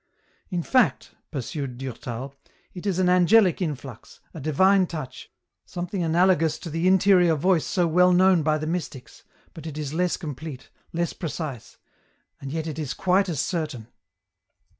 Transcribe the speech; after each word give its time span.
"In 0.57 0.63
fact," 0.63 1.11
pursued 1.29 1.77
Durtal," 1.77 2.33
it 2.73 2.87
is 2.87 2.97
an 2.97 3.07
angelic 3.07 3.61
influx, 3.61 4.19
a 4.33 4.41
divine 4.41 4.87
touch, 4.87 5.29
something 5.63 6.01
analogous 6.01 6.57
to 6.57 6.71
the 6.71 6.87
interior 6.87 7.35
voice 7.35 7.67
so 7.67 7.85
well 7.85 8.11
known 8.11 8.41
by 8.41 8.57
the 8.57 8.65
mystics, 8.65 9.23
but 9.53 9.67
it 9.67 9.77
is 9.77 9.93
less 9.93 10.17
complete, 10.17 10.71
less 10.91 11.13
precise, 11.13 11.77
^nd 12.43 12.51
yet 12.51 12.65
it 12.65 12.79
is 12.79 12.95
quite 12.95 13.29
as 13.29 13.39
certain." 13.41 13.89